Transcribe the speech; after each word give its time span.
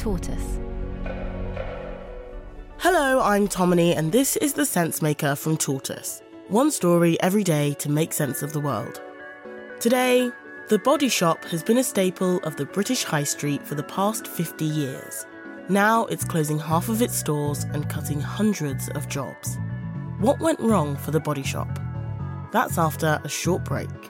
Tortoise. 0.00 0.58
Hello, 2.78 3.20
I'm 3.20 3.46
Tomini, 3.46 3.94
and 3.94 4.10
this 4.10 4.38
is 4.38 4.54
The 4.54 4.62
Sensemaker 4.62 5.36
from 5.36 5.58
Tortoise. 5.58 6.22
One 6.48 6.70
story 6.70 7.20
every 7.20 7.44
day 7.44 7.74
to 7.74 7.90
make 7.90 8.14
sense 8.14 8.40
of 8.40 8.54
the 8.54 8.60
world. 8.60 9.02
Today, 9.78 10.30
The 10.70 10.78
Body 10.78 11.10
Shop 11.10 11.44
has 11.44 11.62
been 11.62 11.76
a 11.76 11.84
staple 11.84 12.38
of 12.44 12.56
the 12.56 12.64
British 12.64 13.04
High 13.04 13.24
Street 13.24 13.62
for 13.66 13.74
the 13.74 13.82
past 13.82 14.26
50 14.26 14.64
years. 14.64 15.26
Now 15.68 16.06
it's 16.06 16.24
closing 16.24 16.58
half 16.58 16.88
of 16.88 17.02
its 17.02 17.14
stores 17.14 17.64
and 17.64 17.90
cutting 17.90 18.22
hundreds 18.22 18.88
of 18.94 19.06
jobs. 19.06 19.58
What 20.18 20.40
went 20.40 20.60
wrong 20.60 20.96
for 20.96 21.10
The 21.10 21.20
Body 21.20 21.42
Shop? 21.42 21.78
That's 22.52 22.78
after 22.78 23.20
a 23.22 23.28
short 23.28 23.66
break. 23.66 24.09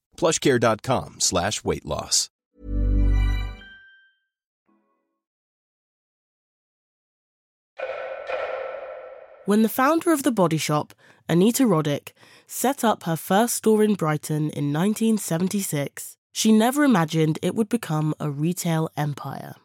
plushcare.com 0.21 1.19
slash 1.19 1.63
weight 1.63 1.85
loss. 1.85 2.29
When 9.45 9.63
the 9.63 9.69
founder 9.69 10.13
of 10.13 10.21
The 10.21 10.31
Body 10.31 10.57
Shop, 10.57 10.93
Anita 11.27 11.63
Roddick, 11.63 12.11
set 12.45 12.83
up 12.83 13.03
her 13.03 13.15
first 13.15 13.55
store 13.55 13.83
in 13.83 13.95
Brighton 13.95 14.51
in 14.51 14.71
1976, 14.71 16.15
she 16.31 16.51
never 16.51 16.83
imagined 16.83 17.39
it 17.41 17.55
would 17.55 17.67
become 17.67 18.13
a 18.19 18.29
retail 18.29 18.89
empire. 18.95 19.55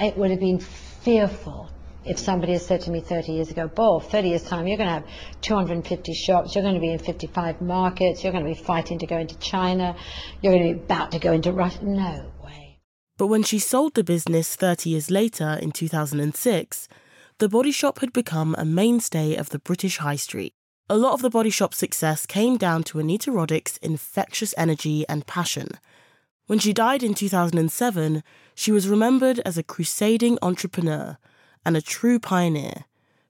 It 0.00 0.16
would 0.16 0.30
have 0.30 0.40
been 0.40 0.58
fearful 0.58 1.68
if 2.08 2.18
somebody 2.18 2.52
had 2.52 2.62
said 2.62 2.80
to 2.80 2.90
me 2.90 3.00
30 3.00 3.32
years 3.32 3.50
ago, 3.50 3.68
Bob, 3.68 4.02
30 4.04 4.30
years' 4.30 4.42
time, 4.42 4.66
you're 4.66 4.78
going 4.78 4.88
to 4.88 4.94
have 4.94 5.06
250 5.42 6.14
shops, 6.14 6.54
you're 6.54 6.62
going 6.62 6.74
to 6.74 6.80
be 6.80 6.90
in 6.90 6.98
55 6.98 7.60
markets, 7.60 8.24
you're 8.24 8.32
going 8.32 8.44
to 8.44 8.50
be 8.50 8.58
fighting 8.58 8.98
to 8.98 9.06
go 9.06 9.18
into 9.18 9.38
China, 9.38 9.94
you're 10.40 10.54
going 10.54 10.68
to 10.68 10.74
be 10.74 10.84
about 10.84 11.12
to 11.12 11.18
go 11.18 11.32
into 11.32 11.52
Russia. 11.52 11.84
No 11.84 12.32
way. 12.42 12.80
But 13.18 13.26
when 13.26 13.42
she 13.42 13.58
sold 13.58 13.94
the 13.94 14.02
business 14.02 14.56
30 14.56 14.90
years 14.90 15.10
later 15.10 15.58
in 15.60 15.70
2006, 15.70 16.88
the 17.38 17.48
Body 17.48 17.70
Shop 17.70 17.98
had 17.98 18.12
become 18.12 18.54
a 18.56 18.64
mainstay 18.64 19.36
of 19.36 19.50
the 19.50 19.58
British 19.58 19.98
High 19.98 20.16
Street. 20.16 20.54
A 20.88 20.96
lot 20.96 21.12
of 21.12 21.20
the 21.20 21.30
Body 21.30 21.50
Shop's 21.50 21.76
success 21.76 22.24
came 22.24 22.56
down 22.56 22.84
to 22.84 22.98
Anita 22.98 23.30
Roddick's 23.30 23.76
infectious 23.78 24.54
energy 24.56 25.04
and 25.08 25.26
passion. 25.26 25.68
When 26.46 26.58
she 26.58 26.72
died 26.72 27.02
in 27.02 27.12
2007, 27.12 28.22
she 28.54 28.72
was 28.72 28.88
remembered 28.88 29.40
as 29.40 29.58
a 29.58 29.62
crusading 29.62 30.38
entrepreneur 30.40 31.18
and 31.64 31.76
a 31.76 31.82
true 31.82 32.18
pioneer 32.18 32.84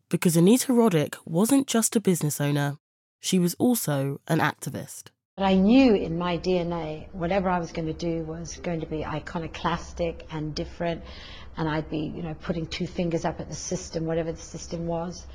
because 0.08 0.36
Anita 0.36 0.72
Roddick 0.72 1.16
wasn't 1.26 1.66
just 1.66 1.94
a 1.94 2.00
business 2.00 2.40
owner, 2.40 2.78
she 3.20 3.38
was 3.38 3.54
also 3.58 4.20
an 4.26 4.38
activist. 4.38 5.10
But 5.36 5.44
I 5.44 5.54
knew 5.54 5.94
in 5.94 6.18
my 6.18 6.38
DNA, 6.38 7.08
whatever 7.12 7.48
I 7.48 7.58
was 7.58 7.72
going 7.72 7.86
to 7.86 7.92
do 7.92 8.22
was 8.24 8.56
going 8.56 8.80
to 8.80 8.86
be 8.86 9.04
iconoclastic 9.04 10.26
and 10.32 10.54
different, 10.54 11.02
and 11.56 11.68
I'd 11.68 11.90
be, 11.90 12.12
you 12.14 12.22
know, 12.22 12.34
putting 12.34 12.66
two 12.66 12.86
fingers 12.86 13.24
up 13.24 13.38
at 13.38 13.48
the 13.48 13.54
system, 13.54 14.06
whatever 14.06 14.32
the 14.32 14.40
system 14.40 14.86
was. 14.86 15.26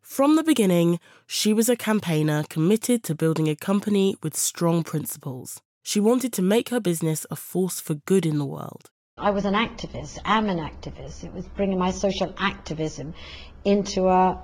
From 0.00 0.36
the 0.36 0.42
beginning, 0.42 0.98
she 1.26 1.52
was 1.52 1.68
a 1.68 1.76
campaigner 1.76 2.44
committed 2.48 3.02
to 3.04 3.14
building 3.14 3.48
a 3.48 3.56
company 3.56 4.16
with 4.22 4.36
strong 4.36 4.82
principles. 4.82 5.60
She 5.82 6.00
wanted 6.00 6.32
to 6.34 6.42
make 6.42 6.70
her 6.70 6.80
business 6.80 7.26
a 7.30 7.36
force 7.36 7.80
for 7.80 7.94
good 7.94 8.24
in 8.24 8.38
the 8.38 8.46
world. 8.46 8.90
I 9.18 9.30
was 9.30 9.46
an 9.46 9.54
activist, 9.54 10.18
am 10.26 10.50
an 10.50 10.58
activist. 10.58 11.24
It 11.24 11.32
was 11.32 11.46
bringing 11.48 11.78
my 11.78 11.90
social 11.90 12.34
activism 12.36 13.14
into 13.64 14.08
a 14.08 14.38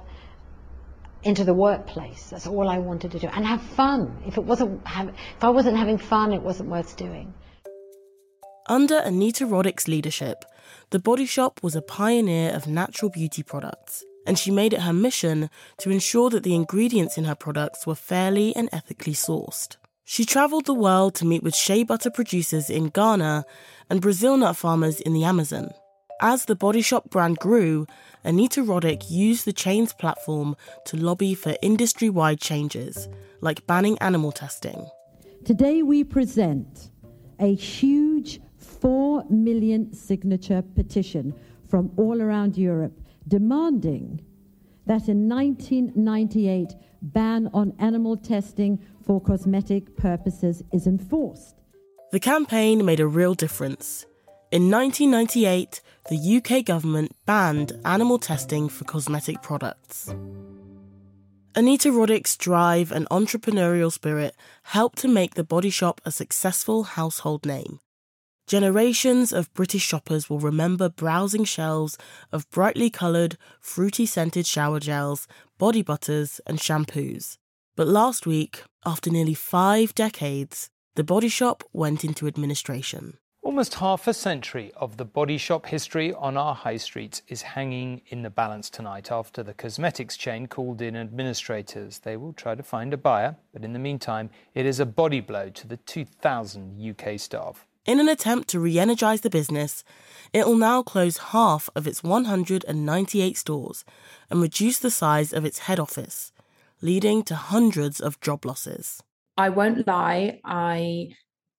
into 1.23 1.45
the 1.45 1.53
workplace. 1.53 2.31
That's 2.31 2.47
all 2.47 2.71
I 2.71 2.79
wanted 2.79 3.13
to 3.13 3.19
do, 3.19 3.27
and 3.27 3.47
have 3.47 3.61
fun. 3.61 4.23
If 4.27 4.39
it 4.39 4.45
wasn't, 4.45 4.81
if 4.87 5.45
I 5.45 5.51
wasn't 5.51 5.77
having 5.77 5.99
fun, 5.99 6.33
it 6.33 6.41
wasn't 6.41 6.71
worth 6.71 6.97
doing. 6.97 7.35
Under 8.67 8.99
Anita 9.01 9.45
Roddick's 9.45 9.89
leadership, 9.89 10.43
the 10.89 10.99
Body 10.99 11.27
Shop 11.27 11.61
was 11.63 11.77
a 11.77 11.83
pioneer 11.83 12.55
of 12.55 12.67
natural 12.67 13.11
beauty 13.11 13.43
products, 13.43 14.03
and 14.27 14.39
she 14.39 14.51
made 14.51 14.73
it 14.73 14.81
her 14.81 14.95
mission 14.95 15.51
to 15.81 15.91
ensure 15.91 16.31
that 16.31 16.45
the 16.45 16.55
ingredients 16.55 17.19
in 17.19 17.25
her 17.25 17.35
products 17.35 17.87
were 17.87 17.95
fairly 17.95 18.57
and 18.57 18.71
ethically 18.73 19.13
sourced. 19.13 19.77
She 20.05 20.25
travelled 20.25 20.67
the 20.67 20.75
world 20.75 21.15
to 21.17 21.25
meet 21.25 21.43
with 21.43 21.55
shea 21.55 21.85
butter 21.85 22.11
producers 22.11 22.69
in 22.69 22.89
Ghana 22.89 23.45
and 23.89 24.01
Brazil 24.01 24.37
nut 24.37 24.57
farmers 24.57 25.01
in 25.01 25.13
the 25.13 25.25
Amazon. 25.25 25.71
As 26.21 26.45
the 26.45 26.57
Body 26.57 26.83
Shop 26.83 27.09
brand 27.09 27.39
grew, 27.39 27.87
Anita 28.25 28.63
Roddick 28.63 29.11
used 29.11 29.45
the 29.45 29.53
chain's 29.53 29.93
platform 29.93 30.57
to 30.87 30.97
lobby 30.97 31.35
for 31.35 31.57
industry 31.63 32.11
wide 32.11 32.41
changes, 32.41 33.09
like 33.41 33.67
banning 33.67 33.97
animal 33.99 34.33
testing. 34.33 34.87
Today 35.45 35.83
we 35.83 36.05
present 36.05 36.91
a 37.39 37.55
huge 37.55 38.41
4 38.59 39.25
million 39.31 39.93
signature 39.93 40.63
petition 40.75 41.33
from 41.69 41.91
all 41.97 42.21
around 42.21 42.57
Europe 42.57 43.01
demanding 43.29 44.21
that 44.87 45.09
in 45.09 45.29
1998 45.29 46.75
ban 47.03 47.51
on 47.53 47.75
animal 47.79 48.17
testing 48.17 48.79
for 49.05 49.21
cosmetic 49.21 49.97
purposes 49.97 50.63
is 50.73 50.87
enforced. 50.87 51.57
The 52.13 52.21
campaign 52.21 52.85
made 52.85 53.01
a 53.01 53.07
real 53.07 53.35
difference. 53.35 54.07
In 54.51 54.71
1998, 54.71 55.81
the 56.09 56.37
UK 56.37 56.65
government 56.65 57.17
banned 57.27 57.73
animal 57.85 58.19
testing 58.19 58.69
for 58.69 58.85
cosmetic 58.85 59.43
products. 59.43 60.15
Anita 61.55 61.91
Roddick's 61.91 62.37
drive 62.37 62.93
and 62.93 63.07
entrepreneurial 63.11 63.93
spirit 63.93 64.35
helped 64.63 64.99
to 64.99 65.09
make 65.09 65.35
the 65.35 65.45
Body 65.45 65.71
Shop 65.71 66.01
a 66.05 66.11
successful 66.11 66.85
household 66.85 67.45
name. 67.45 67.81
Generations 68.47 69.33
of 69.33 69.53
British 69.55 69.83
shoppers 69.83 70.29
will 70.29 70.41
remember 70.41 70.89
browsing 70.89 71.45
shelves 71.45 71.97
of 72.33 72.51
brightly 72.51 72.91
coloured, 72.91 73.39
fruity 73.61 74.05
scented 74.05 74.47
shower 74.47 74.81
gels, 74.81 75.27
body 75.59 75.83
butters, 75.83 76.41
and 76.47 76.59
shampoos. 76.59 77.39
But 77.77 77.87
last 77.87 78.27
week, 78.27 78.65
after 78.85 79.11
nearly 79.11 79.35
five 79.35 79.95
decades, 79.95 80.69
the 80.95 81.05
Body 81.05 81.29
Shop 81.29 81.65
went 81.73 82.05
into 82.05 82.27
administration. 82.27 83.17
Almost 83.41 83.75
half 83.75 84.07
a 84.07 84.13
century 84.13 84.71
of 84.77 84.99
the 84.99 85.05
Body 85.05 85.39
Shop 85.39 85.67
history 85.67 86.13
on 86.13 86.37
our 86.37 86.55
high 86.55 86.77
streets 86.77 87.23
is 87.29 87.43
hanging 87.43 88.03
in 88.09 88.23
the 88.23 88.31
balance 88.31 88.69
tonight 88.69 89.11
after 89.11 89.43
the 89.43 89.55
cosmetics 89.55 90.17
chain 90.17 90.47
called 90.47 90.83
in 90.83 90.95
administrators. 90.95 92.01
They 92.01 92.17
will 92.17 92.35
try 92.35 92.55
to 92.55 92.63
find 92.63 92.93
a 92.93 92.99
buyer, 92.99 93.37
but 93.53 93.65
in 93.65 93.73
the 93.73 93.79
meantime, 93.79 94.31
it 94.55 94.67
is 94.67 94.81
a 94.81 94.87
body 94.87 95.21
blow 95.21 95.49
to 95.49 95.67
the 95.67 95.79
2,000 95.79 96.79
UK 96.79 97.19
staff. 97.19 97.67
In 97.85 97.99
an 97.99 98.09
attempt 98.09 98.49
to 98.51 98.61
re 98.61 98.79
energise 98.79 99.23
the 99.23 99.31
business, 99.31 99.83
it 100.33 100.47
will 100.47 100.57
now 100.57 100.83
close 100.85 101.17
half 101.19 101.69
of 101.75 101.89
its 101.89 102.03
198 102.03 103.37
stores 103.37 103.85
and 104.31 104.41
reduce 104.41 104.79
the 104.79 104.91
size 104.91 105.33
of 105.33 105.45
its 105.45 105.61
head 105.61 105.81
office, 105.81 106.31
leading 106.81 107.25
to 107.25 107.35
hundreds 107.35 108.01
of 108.01 108.21
job 108.21 108.45
losses. 108.45 109.03
I 109.37 109.49
won't 109.49 109.85
lie, 109.87 110.41
I 110.45 111.09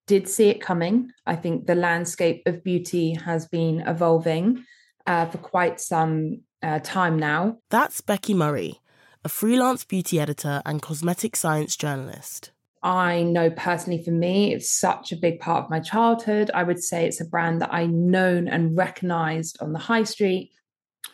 did 0.07 0.29
see 0.29 0.47
it 0.47 0.61
coming. 0.61 1.11
I 1.25 1.35
think 1.35 1.65
the 1.65 1.75
landscape 1.75 2.43
of 2.45 2.63
beauty 2.63 3.15
has 3.25 3.45
been 3.47 3.81
evolving 3.81 4.63
uh, 5.05 5.25
for 5.25 5.39
quite 5.39 5.81
some 5.81 6.43
uh, 6.61 6.79
time 6.79 7.19
now. 7.19 7.57
That's 7.69 7.99
Becky 7.99 8.33
Murray, 8.33 8.79
a 9.25 9.29
freelance 9.29 9.83
beauty 9.83 10.21
editor 10.21 10.61
and 10.65 10.81
cosmetic 10.81 11.35
science 11.35 11.75
journalist. 11.75 12.51
I 12.83 13.23
know 13.23 13.49
personally 13.49 14.03
for 14.03 14.11
me, 14.11 14.53
it's 14.53 14.69
such 14.69 15.13
a 15.13 15.15
big 15.15 15.39
part 15.39 15.63
of 15.63 15.69
my 15.69 15.79
childhood. 15.79 16.51
I 16.53 16.63
would 16.63 16.83
say 16.83 17.05
it's 17.05 17.21
a 17.21 17.25
brand 17.25 17.61
that 17.61 17.73
I 17.73 17.85
known 17.85 18.49
and 18.49 18.77
recognized 18.77 19.57
on 19.61 19.71
the 19.71 19.79
high 19.79 20.03
street 20.03 20.51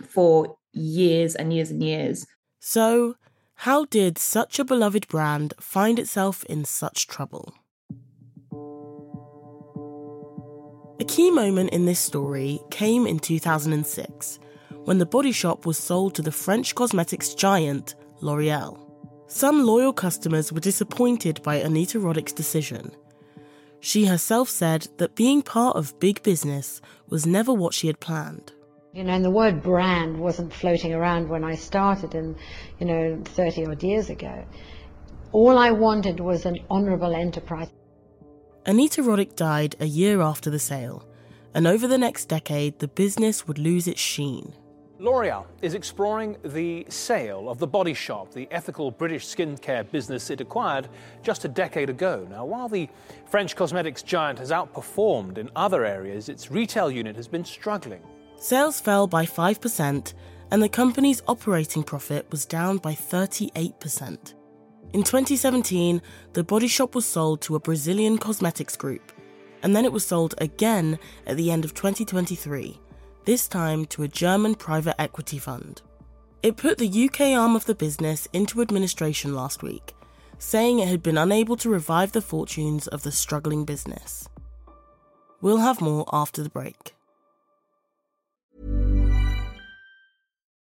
for 0.03 0.57
years 0.73 1.35
and 1.35 1.53
years 1.53 1.69
and 1.69 1.83
years. 1.83 2.25
So, 2.59 3.15
how 3.53 3.85
did 3.85 4.17
such 4.17 4.57
a 4.57 4.65
beloved 4.65 5.07
brand 5.07 5.53
find 5.59 5.99
itself 5.99 6.43
in 6.45 6.65
such 6.65 7.07
trouble? 7.07 7.53
A 10.99 11.05
key 11.05 11.29
moment 11.29 11.69
in 11.69 11.85
this 11.85 11.99
story 11.99 12.59
came 12.71 13.05
in 13.05 13.19
2006 13.19 14.39
when 14.85 14.97
the 14.97 15.05
body 15.05 15.31
shop 15.31 15.65
was 15.65 15.77
sold 15.77 16.15
to 16.15 16.21
the 16.21 16.31
French 16.31 16.73
cosmetics 16.73 17.35
giant 17.35 17.95
L'Oreal. 18.21 18.88
Some 19.31 19.63
loyal 19.63 19.93
customers 19.93 20.51
were 20.51 20.59
disappointed 20.59 21.43
by 21.43 21.57
Anita 21.57 21.99
Roddick's 21.99 22.33
decision. 22.33 22.91
She 23.79 24.05
herself 24.05 24.49
said 24.49 24.87
that 24.97 25.13
being 25.13 25.43
part 25.43 25.75
of 25.75 25.99
big 25.99 26.23
business 26.23 26.81
was 27.09 27.27
never 27.27 27.53
what 27.53 27.75
she 27.75 27.85
had 27.85 27.99
planned. 27.99 28.51
You 28.91 29.03
know, 29.03 29.13
and 29.13 29.23
the 29.23 29.29
word 29.29 29.61
brand 29.61 30.19
wasn't 30.19 30.51
floating 30.51 30.95
around 30.95 31.29
when 31.29 31.43
I 31.43 31.53
started 31.53 32.15
in, 32.15 32.35
you 32.79 32.87
know, 32.87 33.21
30 33.23 33.67
odd 33.67 33.83
years 33.83 34.09
ago. 34.09 34.45
All 35.31 35.59
I 35.59 35.69
wanted 35.69 36.19
was 36.19 36.47
an 36.47 36.57
honourable 36.71 37.13
enterprise. 37.13 37.69
Anita 38.65 39.03
Roddick 39.03 39.35
died 39.35 39.75
a 39.79 39.85
year 39.85 40.21
after 40.21 40.49
the 40.49 40.57
sale, 40.57 41.07
and 41.53 41.67
over 41.67 41.87
the 41.87 41.99
next 41.99 42.25
decade, 42.25 42.79
the 42.79 42.87
business 42.87 43.47
would 43.47 43.59
lose 43.59 43.87
its 43.87 44.01
sheen. 44.01 44.55
L'Oreal 45.01 45.45
is 45.61 45.75
exploring 45.75 46.35
the 46.43 46.85
sale 46.89 47.49
of 47.49 47.57
The 47.57 47.65
Body 47.65 47.93
Shop, 47.93 48.33
the 48.33 48.49
ethical 48.51 48.91
British 48.91 49.25
skincare 49.25 49.89
business 49.89 50.29
it 50.29 50.41
acquired 50.41 50.89
just 51.23 51.45
a 51.45 51.47
decade 51.47 51.89
ago. 51.89 52.27
Now, 52.29 52.43
while 52.43 52.67
the 52.67 52.89
French 53.29 53.55
cosmetics 53.55 54.03
giant 54.03 54.39
has 54.39 54.51
outperformed 54.51 55.37
in 55.37 55.49
other 55.55 55.85
areas, 55.85 56.27
its 56.27 56.51
retail 56.51 56.91
unit 56.91 57.15
has 57.15 57.29
been 57.29 57.45
struggling. 57.45 58.01
Sales 58.35 58.81
fell 58.81 59.07
by 59.07 59.25
5%, 59.25 60.13
and 60.51 60.61
the 60.61 60.67
company's 60.67 61.21
operating 61.29 61.83
profit 61.83 62.29
was 62.29 62.45
down 62.45 62.75
by 62.75 62.91
38%. 62.91 64.33
In 64.91 65.03
2017, 65.03 66.01
The 66.33 66.43
Body 66.43 66.67
Shop 66.67 66.93
was 66.93 67.05
sold 67.05 67.39
to 67.43 67.55
a 67.55 67.59
Brazilian 67.61 68.17
cosmetics 68.17 68.75
group, 68.75 69.13
and 69.63 69.73
then 69.73 69.85
it 69.85 69.93
was 69.93 70.05
sold 70.05 70.35
again 70.39 70.99
at 71.25 71.37
the 71.37 71.51
end 71.51 71.63
of 71.63 71.73
2023 71.73 72.81
this 73.29 73.47
time 73.47 73.85
to 73.85 74.01
a 74.01 74.07
German 74.07 74.55
private 74.55 74.99
equity 74.99 75.37
fund. 75.37 75.83
It 76.41 76.57
put 76.57 76.79
the 76.79 77.03
UK 77.05 77.37
arm 77.37 77.55
of 77.55 77.63
the 77.65 77.75
business 77.75 78.27
into 78.33 78.59
administration 78.59 79.35
last 79.35 79.61
week, 79.61 79.93
saying 80.39 80.79
it 80.79 80.87
had 80.87 81.03
been 81.03 81.15
unable 81.15 81.55
to 81.57 81.69
revive 81.69 82.11
the 82.11 82.23
fortunes 82.23 82.87
of 82.87 83.03
the 83.03 83.11
struggling 83.11 83.65
business. 83.65 84.27
We'll 85.41 85.57
have 85.57 85.79
more 85.79 86.05
after 86.11 86.41
the 86.41 86.49
break. 86.49 86.95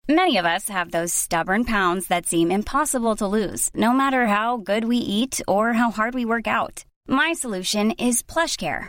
Many 0.08 0.38
of 0.38 0.46
us 0.46 0.70
have 0.70 0.90
those 0.90 1.12
stubborn 1.12 1.66
pounds 1.66 2.06
that 2.06 2.24
seem 2.24 2.50
impossible 2.50 3.14
to 3.16 3.26
lose, 3.26 3.68
no 3.74 3.92
matter 3.92 4.24
how 4.24 4.56
good 4.56 4.86
we 4.86 4.96
eat 4.96 5.38
or 5.46 5.74
how 5.74 5.90
hard 5.90 6.14
we 6.14 6.24
work 6.24 6.46
out. 6.46 6.86
My 7.06 7.34
solution 7.34 7.90
is 7.90 8.22
PlushCare 8.22 8.88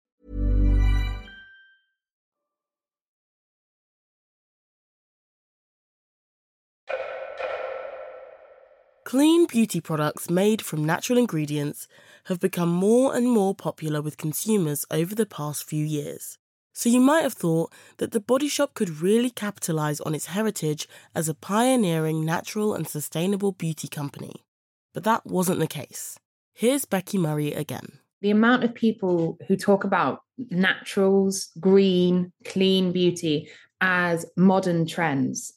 Clean 9.11 9.45
beauty 9.45 9.81
products 9.81 10.29
made 10.29 10.61
from 10.61 10.85
natural 10.85 11.19
ingredients 11.19 11.85
have 12.27 12.39
become 12.39 12.69
more 12.69 13.13
and 13.13 13.29
more 13.29 13.53
popular 13.53 14.01
with 14.01 14.15
consumers 14.15 14.85
over 14.89 15.13
the 15.13 15.25
past 15.25 15.65
few 15.65 15.83
years. 15.83 16.37
So 16.71 16.87
you 16.87 17.01
might 17.01 17.23
have 17.23 17.33
thought 17.33 17.73
that 17.97 18.13
the 18.13 18.21
Body 18.21 18.47
Shop 18.47 18.73
could 18.73 19.01
really 19.01 19.29
capitalize 19.29 19.99
on 19.99 20.15
its 20.15 20.27
heritage 20.27 20.87
as 21.13 21.27
a 21.27 21.33
pioneering 21.33 22.23
natural 22.23 22.73
and 22.73 22.87
sustainable 22.87 23.51
beauty 23.51 23.89
company. 23.89 24.45
But 24.93 25.03
that 25.03 25.25
wasn't 25.25 25.59
the 25.59 25.67
case. 25.67 26.17
Here's 26.53 26.85
Becky 26.85 27.17
Murray 27.17 27.51
again. 27.51 27.99
The 28.21 28.31
amount 28.31 28.63
of 28.63 28.73
people 28.73 29.37
who 29.49 29.57
talk 29.57 29.83
about 29.83 30.21
naturals, 30.37 31.49
green, 31.59 32.31
clean 32.45 32.93
beauty 32.93 33.49
as 33.81 34.25
modern 34.37 34.87
trends 34.87 35.51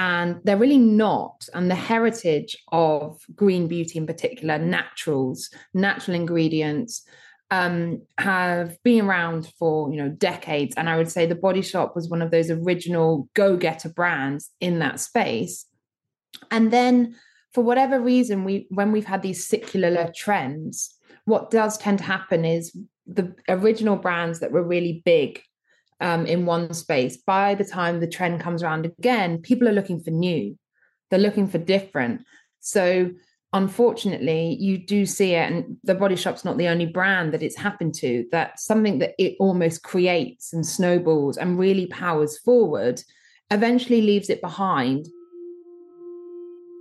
and 0.00 0.40
they're 0.44 0.56
really 0.56 0.78
not. 0.78 1.46
And 1.52 1.70
the 1.70 1.74
heritage 1.74 2.56
of 2.72 3.20
green 3.34 3.68
beauty, 3.68 3.98
in 3.98 4.06
particular, 4.06 4.58
naturals, 4.58 5.50
natural 5.74 6.14
ingredients, 6.14 7.02
um, 7.50 8.00
have 8.16 8.82
been 8.82 9.04
around 9.04 9.52
for 9.58 9.92
you 9.92 9.98
know 10.02 10.08
decades. 10.08 10.74
And 10.78 10.88
I 10.88 10.96
would 10.96 11.10
say 11.10 11.26
the 11.26 11.34
Body 11.34 11.60
Shop 11.60 11.94
was 11.94 12.08
one 12.08 12.22
of 12.22 12.30
those 12.30 12.50
original 12.50 13.28
go-getter 13.34 13.90
brands 13.90 14.48
in 14.58 14.78
that 14.78 15.00
space. 15.00 15.66
And 16.50 16.72
then, 16.72 17.14
for 17.52 17.62
whatever 17.62 18.00
reason, 18.00 18.44
we 18.44 18.68
when 18.70 18.92
we've 18.92 19.04
had 19.04 19.20
these 19.20 19.46
secular 19.46 20.10
trends, 20.16 20.96
what 21.26 21.50
does 21.50 21.76
tend 21.76 21.98
to 21.98 22.04
happen 22.04 22.46
is 22.46 22.74
the 23.06 23.34
original 23.50 23.96
brands 23.96 24.40
that 24.40 24.52
were 24.52 24.66
really 24.66 25.02
big 25.04 25.42
um, 26.00 26.26
in 26.26 26.46
one 26.46 26.72
space, 26.74 27.16
by 27.16 27.54
the 27.54 27.64
time 27.64 28.00
the 28.00 28.06
trend 28.06 28.40
comes 28.40 28.62
around 28.62 28.86
again, 28.86 29.38
people 29.38 29.68
are 29.68 29.72
looking 29.72 30.00
for 30.00 30.10
new. 30.10 30.58
They're 31.10 31.18
looking 31.18 31.48
for 31.48 31.58
different. 31.58 32.22
So 32.60 33.10
unfortunately, 33.52 34.56
you 34.60 34.78
do 34.78 35.04
see 35.06 35.34
it, 35.34 35.50
and 35.50 35.76
the 35.82 35.94
Body 35.94 36.16
Shop's 36.16 36.44
not 36.44 36.56
the 36.56 36.68
only 36.68 36.86
brand 36.86 37.32
that 37.34 37.42
it's 37.42 37.56
happened 37.56 37.94
to. 37.96 38.26
That 38.32 38.60
something 38.60 38.98
that 39.00 39.14
it 39.18 39.36
almost 39.40 39.82
creates 39.82 40.52
and 40.52 40.64
snowballs 40.64 41.36
and 41.36 41.58
really 41.58 41.86
powers 41.86 42.38
forward, 42.38 43.02
eventually 43.50 44.02
leaves 44.02 44.30
it 44.30 44.40
behind. 44.40 45.08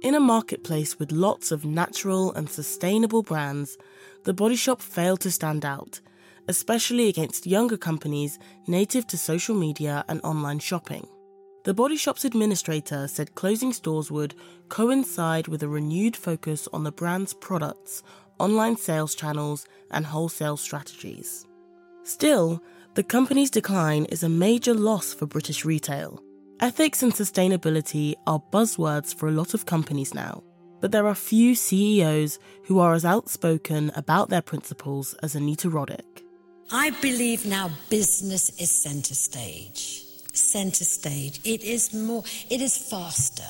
In 0.02 0.16
a 0.16 0.20
marketplace 0.20 0.98
with 0.98 1.12
lots 1.12 1.52
of 1.52 1.66
natural 1.66 2.32
and 2.34 2.50
sustainable 2.50 3.22
brands, 3.22 3.78
the 4.24 4.34
Body 4.34 4.56
Shop 4.56 4.82
failed 4.82 5.20
to 5.22 5.32
stand 5.32 5.66
out 5.66 6.00
especially 6.50 7.08
against 7.08 7.46
younger 7.46 7.78
companies 7.78 8.40
native 8.68 9.06
to 9.06 9.18
social 9.18 9.56
media 9.56 10.04
and 10.10 10.20
online 10.24 10.58
shopping. 10.58 11.08
The 11.64 11.76
Body 11.76 11.96
Shop's 11.96 12.26
administrator 12.26 13.08
said 13.08 13.36
closing 13.36 13.72
stores 13.72 14.10
would 14.10 14.34
coincide 14.68 15.48
with 15.48 15.62
a 15.62 15.68
renewed 15.68 16.18
focus 16.18 16.68
on 16.74 16.84
the 16.84 16.92
brand's 16.92 17.36
products, 17.36 18.02
online 18.40 18.78
sales 18.78 19.14
channels, 19.14 19.68
and 19.92 20.08
wholesale 20.08 20.58
strategies. 20.58 21.46
Still, 22.04 22.64
the 22.96 23.04
company's 23.04 23.52
decline 23.52 24.06
is 24.06 24.24
a 24.24 24.30
major 24.30 24.74
loss 24.74 25.14
for 25.14 25.28
British 25.28 25.64
retail. 25.64 26.24
Ethics 26.62 27.04
and 27.04 27.14
sustainability 27.14 28.16
are 28.26 28.42
buzzwords 28.52 29.14
for 29.14 29.28
a 29.28 29.34
lot 29.34 29.54
of 29.54 29.68
companies 29.68 30.16
now, 30.16 30.44
but 30.82 30.92
there 30.92 31.06
are 31.06 31.14
few 31.14 31.54
CEOs 31.54 32.40
who 32.66 32.80
are 32.80 32.96
as 32.96 33.06
outspoken 33.06 33.92
about 33.96 34.30
their 34.30 34.42
principles 34.42 35.14
as 35.22 35.36
Anita 35.36 35.70
Roddick. 35.70 36.24
I 36.72 36.92
believe 37.02 37.46
now 37.46 37.72
business 37.90 38.52
is 38.60 38.70
center 38.70 39.16
stage. 39.16 40.04
Center 40.34 40.84
stage. 40.84 41.40
It 41.44 41.64
is 41.64 41.94
more, 41.94 42.24
it 42.50 42.62
is 42.62 42.78
faster. 42.78 43.44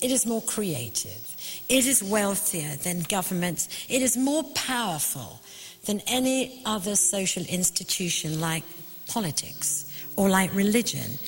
It 0.00 0.12
is 0.12 0.26
more 0.26 0.42
creative. 0.42 1.36
It 1.68 1.86
is 1.86 2.02
wealthier 2.02 2.76
than 2.76 3.00
governments. 3.02 3.68
It 3.88 4.02
is 4.02 4.16
more 4.16 4.44
powerful 4.54 5.40
than 5.86 6.00
any 6.06 6.62
other 6.64 6.94
social 6.94 7.44
institution 7.46 8.40
like 8.40 8.62
politics 9.08 9.92
or 10.16 10.28
like 10.28 10.54
religion. 10.54 11.18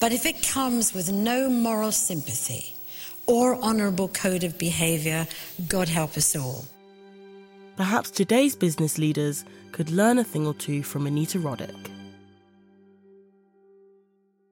But 0.00 0.12
if 0.12 0.26
it 0.26 0.46
comes 0.46 0.94
with 0.94 1.10
no 1.12 1.48
moral 1.48 1.92
sympathy 1.92 2.76
or 3.26 3.56
honorable 3.64 4.08
code 4.08 4.44
of 4.44 4.58
behavior, 4.58 5.26
God 5.66 5.88
help 5.88 6.16
us 6.16 6.36
all. 6.36 6.64
Perhaps 7.76 8.12
today's 8.12 8.54
business 8.54 8.98
leaders 8.98 9.44
could 9.72 9.90
learn 9.90 10.18
a 10.18 10.24
thing 10.24 10.46
or 10.46 10.54
two 10.54 10.84
from 10.84 11.06
Anita 11.06 11.38
Roddick. 11.38 11.90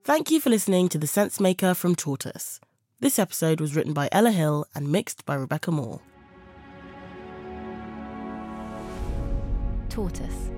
Thank 0.03 0.33
you 0.33 0.41
for 0.41 0.51
listening 0.51 0.89
to 0.89 0.99
The 0.99 1.07
Sensemaker 1.07 1.77
from 1.77 1.95
Tortoise. 1.95 2.61
This 2.99 3.21
episode 3.21 3.61
was 3.61 3.77
written 3.77 3.93
by 3.93 4.09
Ella 4.11 4.33
Hill 4.33 4.67
and 4.75 4.91
mixed 4.91 5.25
by 5.25 5.35
Rebecca 5.35 5.71
Moore. 5.71 6.01
Tortoise 9.89 10.52